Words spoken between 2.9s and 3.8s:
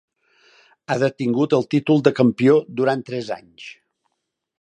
tres anys.